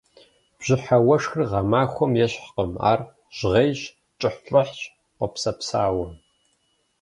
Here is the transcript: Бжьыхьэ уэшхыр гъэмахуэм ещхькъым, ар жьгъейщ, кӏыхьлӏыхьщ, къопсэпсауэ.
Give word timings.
Бжьыхьэ 0.57 0.97
уэшхыр 1.07 1.41
гъэмахуэм 1.49 2.11
ещхькъым, 2.25 2.71
ар 2.91 2.99
жьгъейщ, 3.37 3.79
кӏыхьлӏыхьщ, 4.19 4.79
къопсэпсауэ. 5.17 6.05